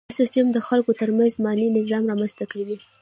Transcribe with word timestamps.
دا 0.09 0.13
سیستم 0.21 0.47
د 0.53 0.57
خلکو 0.67 0.91
ترمنځ 1.01 1.31
مالي 1.45 1.67
نظم 1.77 2.03
رامنځته 2.09 2.45
کوي. 2.51 2.77